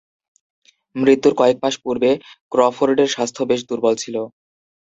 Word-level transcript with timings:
মৃত্যুর 0.95 1.33
কয়েক 1.37 1.57
মাস 1.63 1.75
পূর্বে 1.83 2.11
ক্রফোর্ডের 2.51 3.09
স্বাস্থ্য 3.15 3.41
বেশ 3.49 3.61
দূর্বল 3.69 3.93
ছিল। 4.03 4.15